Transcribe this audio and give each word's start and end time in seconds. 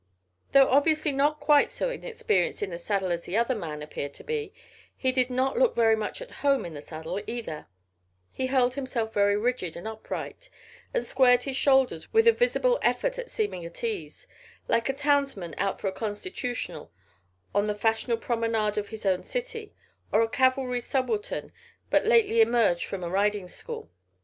Though 0.53 0.67
obviously 0.67 1.11
not 1.11 1.39
quite 1.39 1.71
so 1.71 1.91
inexperienced 1.91 2.63
in 2.63 2.71
the 2.71 2.79
saddle 2.79 3.11
as 3.11 3.25
the 3.25 3.37
other 3.37 3.53
man 3.53 3.83
appeared 3.83 4.15
to 4.15 4.23
be, 4.23 4.51
he 4.97 5.11
did 5.11 5.29
not 5.29 5.59
look 5.59 5.75
very 5.75 5.95
much 5.95 6.23
at 6.23 6.31
home 6.41 6.65
in 6.65 6.73
the 6.73 6.81
saddle 6.81 7.21
either: 7.27 7.67
he 8.31 8.47
held 8.47 8.73
himself 8.73 9.13
very 9.13 9.37
rigid 9.37 9.77
and 9.77 9.87
upright 9.87 10.49
and 10.91 11.05
squared 11.05 11.43
his 11.43 11.55
shoulders 11.55 12.11
with 12.11 12.27
a 12.27 12.31
visible 12.31 12.79
effort 12.81 13.19
at 13.19 13.29
seeming 13.29 13.63
at 13.63 13.83
ease, 13.83 14.25
like 14.67 14.89
a 14.89 14.93
townsman 14.93 15.53
out 15.59 15.79
for 15.79 15.85
a 15.87 15.91
constitutional 15.91 16.91
on 17.53 17.67
the 17.67 17.75
fashionable 17.75 18.23
promenade 18.23 18.79
of 18.79 18.89
his 18.89 19.05
own 19.05 19.21
city, 19.21 19.71
or 20.11 20.23
a 20.23 20.27
cavalry 20.27 20.81
subaltern 20.81 21.51
but 21.91 22.07
lately 22.07 22.41
emerged 22.41 22.85
from 22.85 23.03
a 23.03 23.09
riding 23.11 23.47
school. 23.47 23.91